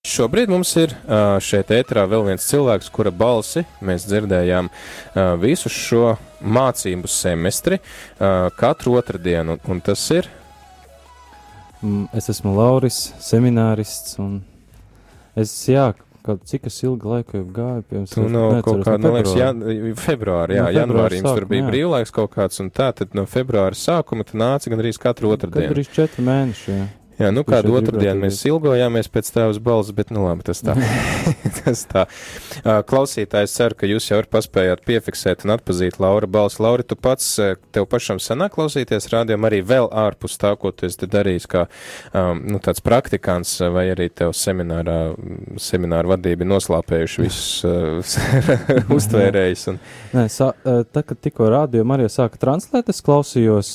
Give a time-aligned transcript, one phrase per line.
[0.00, 0.94] Šobrīd mums ir
[1.44, 4.70] šeit ēterā vēl viens cilvēks, kura balsi mēs dzirdējām
[5.42, 7.76] visu šo mācību semestri
[8.56, 10.28] katru otrdienu, un tas ir.
[11.82, 14.38] Mm, es esmu Lauris, seminārists, un
[15.36, 18.10] es, jā, Kad, cik es ilgu laiku jau gāju pie jums?
[18.12, 19.62] Tu no kaut kā, no liekas, jan,
[19.96, 21.68] februāri, jā, no janvārī jums tur bija jā.
[21.70, 25.70] brīvlaiks kaut kāds, un tā tad no februāra sākuma tu nāci gandrīz katru otrdienu.
[25.70, 26.88] Gandrīz četri mēneši, jā.
[27.20, 30.74] Jā, nu kādu otrdienu mēs ilgojāmies pēc tavas balss, bet nu labi, tas tā.
[31.60, 32.04] tas tā.
[32.88, 36.60] Klausītājs ceru, ka jūs jau paspējāt piefiksēt un atpazīt Laura balss.
[36.62, 37.32] Laura, tu pats,
[37.72, 42.42] tev pašam sanāk klausīties rādījumā arī vēl ārpus tā, ko tu esi darījis kā um,
[42.52, 44.98] nu, tāds praktikants, vai arī tev seminārā,
[45.60, 48.16] semināra vadība noslāpējuši visus
[48.98, 49.66] uztvērējus.
[49.72, 49.80] Un...
[50.16, 53.72] Nē, sā, tā, kad tikko rādījumā arī sāka translēt, es klausījos,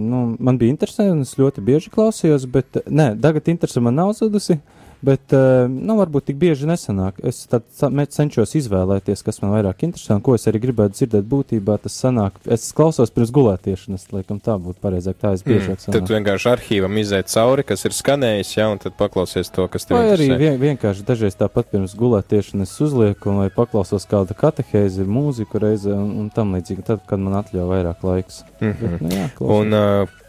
[0.00, 4.14] nu, man bija interesanti, un es ļoti bieži klausījos, Bet, nē, tagad interese man nav
[4.18, 4.58] zudusi.
[5.04, 7.18] Bet, eh, nu, varbūt tik bieži nesanāk.
[7.28, 7.66] Es tad
[8.14, 11.26] cenšos izvēlēties, kas man vairāk interesē, un ko es arī gribētu dzirdēt.
[11.28, 15.18] Būtībā tas sanāk, es klausos pirms gulētiešanas, laikam tā būtu pareizāk.
[15.20, 15.98] Tā es biežāk mm, sanāk.
[15.98, 19.98] Tad vienkārši arhīvam iziet cauri, kas ir skanējis, jā, un tad paklausies to, kas tev
[19.98, 20.06] ir.
[20.06, 25.60] Vai arī vien, vienkārši dažreiz tāpat pirms gulētiešanas uzlieku, un vai paklausos kādu katehēzi, mūziku
[25.60, 28.44] reizi un, un tam līdzīgi, tad, kad man atļauj vairāk laiks.
[28.60, 28.80] Mm -hmm.
[28.80, 29.60] Bet, nu, jā, klausos.
[29.60, 30.20] un, uh,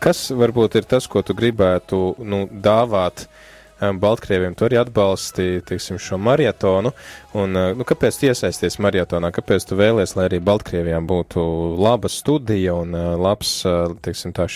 [0.00, 4.54] Kas varbūt ir tas, ko tu gribētu nu, dāvāt um, Baltkrieviem?
[4.56, 6.94] Tu arī atbalsti teiksim, šo maratonu.
[7.34, 7.44] Uh,
[7.76, 9.28] nu, kāpēc tu iesaisties maratonā?
[9.36, 11.44] Kāpēc tu vēlies, lai arī Baltkrievijām būtu
[11.76, 14.46] laba studija un uh, labs uh, teiksim, tā,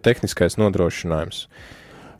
[0.00, 1.46] tehniskais nodrošinājums?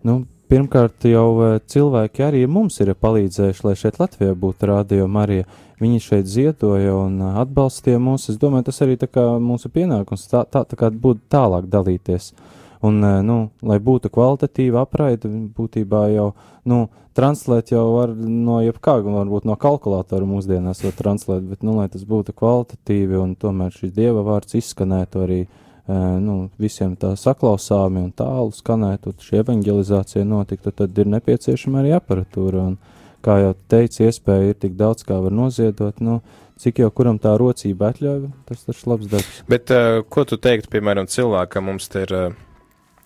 [0.05, 5.47] Nu, Pirmkārt, jau cilvēki arī mums ir palīdzējuši, lai šeit Latvijā būtu radio Marija.
[5.81, 8.29] Viņi šeit ziedoja un atbalstīja mūs.
[8.29, 12.29] Es domāju, tas arī tā kā mūsu pienākums tā, tā, tā kā būtu tālāk dalīties.
[12.37, 16.27] Uh, Un, eh, nu, lai būtu kvalitatīva apraide, būtībā jau,
[16.69, 16.83] nu,
[17.17, 22.05] translēt jau var no jebkā, varbūt no kalkulatora mūsdienās var translēt, bet, nu, lai tas
[22.05, 28.12] būtu kvalitatīvi un tomēr šis dieva vārds izskanētu arī, e, nu, visiem tā saklausāmi un
[28.12, 32.69] tālu skanētu, šī evangelizācija notiktu, tad ir nepieciešama arī aparatūra.
[32.73, 32.78] Un,
[33.25, 36.19] kā jau teicu, iespēja ir tik daudz, kā var noziedot, nu,
[36.61, 39.39] cik jau kuram tā rocība atļauj, tas taču labs darbs.
[39.49, 42.12] Bet, uh, ko tu teiktu, piemēram, cilvēkam mums te ir.
[42.19, 42.43] Uh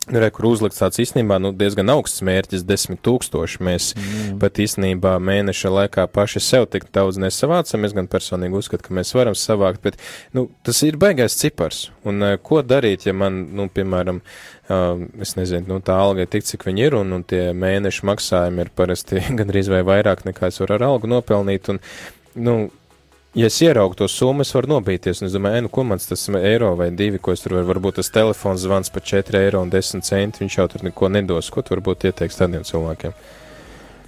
[0.08, 3.60] Re, kur uzlikts tāds īstenībā nu, diezgan augsts mērķis, desmit tūkstoši.
[3.66, 4.38] Mēs mm.
[4.40, 7.84] pat īstenībā mēneša laikā paši sev tik daudz nesavācam.
[7.84, 10.00] Es gan personīgi uzskatu, ka mēs varam savākt, bet
[10.36, 11.88] nu, tas ir baigais cipars.
[12.08, 14.22] Un uh, ko darīt, ja man, nu, piemēram,
[14.72, 18.08] uh, es nezinu, nu, tā alga ir tik, cik viņi ir, un, un tie mēneša
[18.08, 21.68] maksājumi ir parasti gandrīz vai vairāk nekā es varu ar algu nopelnīt.
[21.74, 21.84] Un,
[22.48, 22.58] nu,
[23.34, 25.22] ja es ieraugu to summu, es varu nobīties.
[25.26, 27.68] Es domāju, nu, ko man tas eiro vai divi, ko es tur varu.
[27.72, 30.44] Varbūt tas telefons zvans par 4 eiro un 10 centi.
[30.44, 31.50] Viņš jau tur neko nedos.
[31.52, 33.16] Ko tu varbūt ieteiks tādiem cilvēkiem?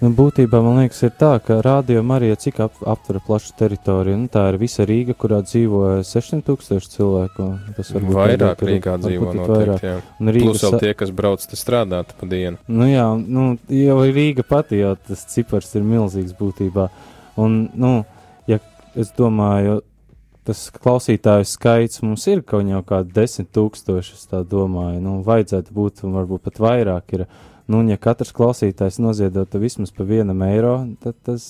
[0.00, 4.16] Nu, būtībā man liekas, ir tā, ka Rādio Marija cik ap, aptver plašu teritoriju.
[4.22, 7.48] Nu, tā ir visa Rīga, kurā dzīvo 600 cilvēku.
[7.76, 9.98] Tas varbūt vairāk Rīgā dzīvo noteikti, jā.
[10.16, 12.56] Un Rīga Plus vēl tie, kas brauc te strādāt pa dienu.
[12.72, 13.44] Nu jā, nu,
[13.76, 16.88] jau Rīga pati jau tas cipars ir milzīgs būtībā.
[17.44, 17.92] Un, nu,
[18.98, 19.80] es domāju,
[20.46, 25.74] tas klausītāju skaits mums ir kaut jau kādi desmit tūkstoši, es tā domāju, nu, vajadzētu
[25.76, 27.26] būt, un varbūt pat vairāk ir.
[27.70, 30.74] Nu, un ja katrs klausītājs noziedotu vismaz pa vienam eiro,
[31.04, 31.44] tad tas,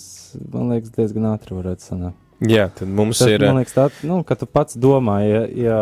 [0.52, 2.18] man liekas, diezgan ātri varētu sanākt.
[2.44, 3.44] Jā, tad mums tad, ir.
[3.44, 5.80] Man liekas, tā, nu, ka tu pats domā, ja, ja,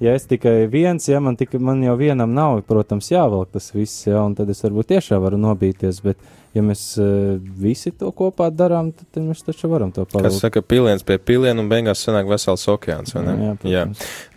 [0.00, 4.06] ja es tikai viens, ja man, tika, man jau vienam nav, protams, jāvelk tas viss,
[4.06, 6.20] ja, un tad es varbūt tiešām varu nobīties, bet,
[6.56, 10.30] ja mēs uh, visi to kopā darām, tad, tad mēs taču varam to padarīt.
[10.30, 13.34] Kas saka, piliens pie piliena un beigās sanāk vesels okeāns, ne?
[13.42, 13.84] Jā, jā.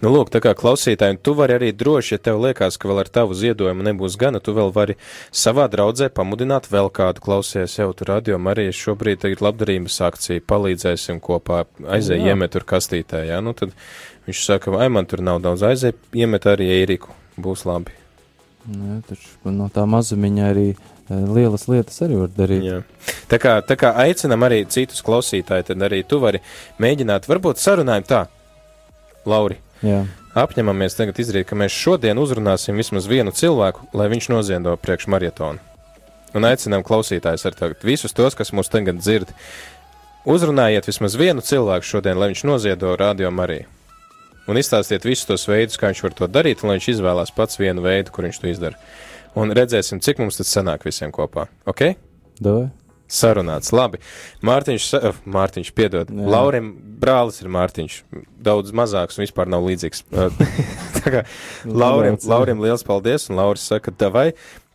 [0.04, 3.12] Nu, lūk, tā kā klausītāji, tu vari arī droši, ja tev liekas, ka vēl ar
[3.14, 4.98] tavu ziedojumu nebūs gana, tu vēl vari
[5.30, 11.22] savā draudzē pamudināt vēl kādu klausies jau tur radio, arī šobrīd tagad labdarības akcija, palīdzēsim
[11.24, 11.64] kopā,
[11.96, 13.78] aizēj iemet tur kastītē, jā, nu tad
[14.32, 17.94] viņš saka, vai man tur nav daudz aizēj, iemet arī Eiriku, būs labi.
[18.72, 20.68] Jā, taču no tā mazumiņa arī
[21.12, 22.64] lielas lietas arī var darīt.
[22.66, 22.78] Jā.
[23.32, 26.42] Tā kā, tā kā aicinam arī citus klausītājus, tad arī tu vari
[26.82, 28.22] mēģināt, varbūt sarunājam tā,
[29.28, 29.60] Lauri.
[29.86, 30.06] Jā.
[30.38, 35.60] Apņemamies tagad izdarīt, ka mēs šodien uzrunāsim vismaz vienu cilvēku, lai viņš noziedo priekš maratonu.
[36.38, 39.34] Un aicinām klausītājus ar tagad visus tos, kas mūs tagad dzird.
[40.24, 43.68] Uzrunājiet vismaz vienu cilvēku šodien, lai viņš noziedo radio Mariju.
[44.50, 47.60] Un izstāstiet visus tos veidus, kā viņš var to darīt, un lai viņš izvēlās pats
[47.62, 48.80] vienu veidu, kur viņš to izdara
[49.36, 51.48] un redzēsim, cik mums tas sanāk visiem kopā.
[51.70, 51.92] Ok?
[52.42, 52.70] Dai.
[53.12, 53.74] Sarunāts.
[53.76, 54.00] Labi.
[54.48, 56.12] Mārtiņš, uh, Mārtiņš piedod.
[56.16, 56.28] Jā.
[56.32, 56.70] Laurim
[57.02, 57.98] brālis ir Mārtiņš.
[58.40, 60.06] Daudz mazāks un vispār nav līdzīgs.
[61.02, 61.26] Tā kā
[61.66, 62.30] Laurim, Labāks.
[62.32, 64.30] Laurim liels paldies, un Lauris saka, davai,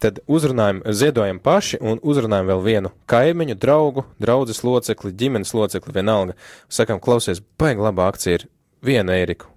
[0.05, 6.37] tad uzrunājam, ziedojam paši un uzrunājam vēl vienu kaimiņu, draugu, draudzes locekli, ģimenes locekli, vienalga.
[6.69, 8.51] Sakam, klausies, baigi laba akcija ir
[8.85, 9.56] vienu eiriku.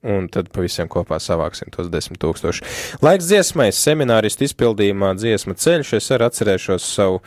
[0.00, 2.64] Un tad pa visiem kopā savāksim tos desmit tūkstoši.
[3.04, 5.90] Laiks dziesmai, semināristu izpildījumā dziesma ceļš.
[5.98, 7.18] Es arī atcerēšos savu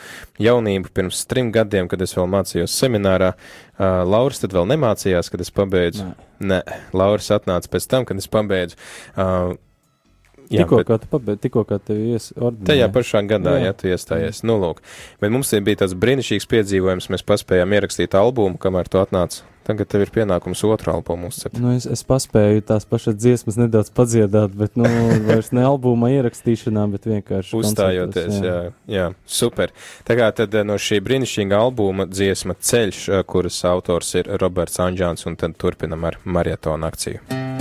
[0.42, 3.36] jaunību pirms trim gadiem, kad es vēl mācījos seminārā.
[3.78, 6.08] Uh, Lauris tad vēl nemācījās, kad es pabeidzu.
[6.42, 6.58] Nē.
[6.64, 8.82] Nē, Lauris atnāca pēc tam, kad es pabeidzu.
[9.14, 9.54] Uh,
[10.50, 12.72] jā, Tikko bet kā tu pabeidz, tikko kā tev ies ordinē.
[12.74, 13.70] tajā pašā gadā, Jā.
[13.70, 14.82] ja tu iestājies, nu lūk.
[15.22, 19.44] Bet mums bija tāds brīnišķīgs piedzīvojums, mēs paspējām ierakstīt albumu, kamēr tu atnāc.
[19.64, 21.56] Tagad tev ir pienākums otru albumu uzcept.
[21.62, 24.90] Nu, es, es paspēju tās pašas dziesmas nedaudz padziedāt, bet, nu,
[25.30, 29.08] vairs ne albuma ierakstīšanā, bet vienkārši Uzstājoties, koncertos, jā, jā,
[29.40, 29.72] super.
[30.08, 34.84] Tā kā tad eh, no šī brīnišķīgā albuma dziesma ceļš, eh, kuras autors ir Roberts
[34.84, 37.53] Anģāns, un tad turpinam ar marietonu akciju.